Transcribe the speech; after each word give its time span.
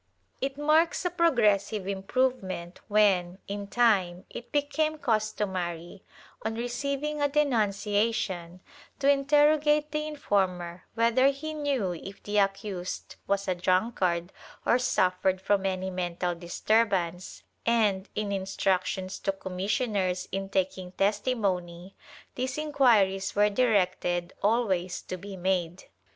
It 0.41 0.57
marks 0.57 1.05
a 1.05 1.11
progressive 1.11 1.87
improvement 1.87 2.79
when, 2.87 3.37
in 3.47 3.67
time, 3.67 4.25
it 4.31 4.51
became 4.51 4.97
customary, 4.97 6.01
on 6.43 6.55
receiving 6.55 7.21
a 7.21 7.27
denunciation, 7.29 8.61
to 8.97 9.07
interrogate 9.07 9.91
the 9.91 10.07
informer 10.07 10.85
whether 10.95 11.27
he 11.27 11.53
knew 11.53 11.91
if 11.93 12.23
the 12.23 12.39
accused 12.39 13.17
was 13.27 13.47
a 13.47 13.53
drunkard 13.53 14.33
or 14.65 14.79
suffered 14.79 15.39
from 15.39 15.67
any 15.67 15.91
mental 15.91 16.33
disturbance 16.33 17.43
and, 17.63 18.09
in 18.15 18.31
instructions 18.31 19.19
to 19.19 19.31
commissioners 19.31 20.27
in 20.31 20.49
taking 20.49 20.93
testimony, 20.93 21.93
these 22.33 22.57
inquiries 22.57 23.35
were 23.35 23.51
directed 23.51 24.33
always 24.41 24.99
to 25.03 25.15
be 25.15 25.37
made. 25.37 25.83